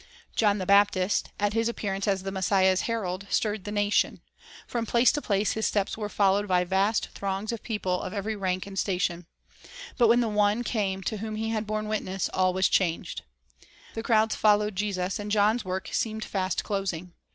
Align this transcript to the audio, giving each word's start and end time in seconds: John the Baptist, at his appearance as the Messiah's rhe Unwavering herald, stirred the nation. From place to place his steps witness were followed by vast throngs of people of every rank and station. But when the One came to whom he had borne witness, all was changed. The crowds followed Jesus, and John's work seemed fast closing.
John 0.35 0.57
the 0.57 0.65
Baptist, 0.65 1.29
at 1.39 1.53
his 1.53 1.69
appearance 1.69 2.07
as 2.07 2.23
the 2.23 2.31
Messiah's 2.31 2.79
rhe 2.87 2.89
Unwavering 2.89 3.03
herald, 3.03 3.27
stirred 3.29 3.65
the 3.65 3.71
nation. 3.71 4.19
From 4.65 4.87
place 4.87 5.11
to 5.11 5.21
place 5.21 5.51
his 5.51 5.67
steps 5.67 5.91
witness 5.95 6.01
were 6.01 6.09
followed 6.09 6.47
by 6.47 6.63
vast 6.63 7.09
throngs 7.09 7.51
of 7.51 7.61
people 7.61 8.01
of 8.01 8.11
every 8.11 8.35
rank 8.35 8.65
and 8.65 8.79
station. 8.79 9.27
But 9.99 10.07
when 10.07 10.21
the 10.21 10.27
One 10.27 10.63
came 10.63 11.03
to 11.03 11.17
whom 11.17 11.35
he 11.35 11.49
had 11.49 11.67
borne 11.67 11.87
witness, 11.87 12.29
all 12.29 12.51
was 12.51 12.67
changed. 12.67 13.21
The 13.93 14.01
crowds 14.01 14.35
followed 14.35 14.75
Jesus, 14.75 15.19
and 15.19 15.29
John's 15.29 15.63
work 15.63 15.87
seemed 15.91 16.25
fast 16.25 16.63
closing. 16.63 17.13